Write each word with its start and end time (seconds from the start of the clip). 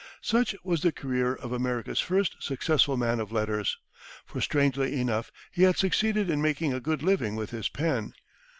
Such 0.23 0.55
was 0.63 0.81
the 0.81 0.91
career 0.91 1.35
of 1.35 1.51
America's 1.51 1.99
first 1.99 2.35
successful 2.39 2.97
man 2.97 3.19
of 3.19 3.31
letters. 3.31 3.77
For, 4.25 4.41
strangely 4.41 4.99
enough, 4.99 5.31
he 5.51 5.61
had 5.61 5.77
succeeded 5.77 6.27
in 6.27 6.41
making 6.41 6.73
a 6.73 6.79
good 6.79 7.03
living 7.03 7.35
with 7.35 7.51
his 7.51 7.69
pen. 7.69 8.15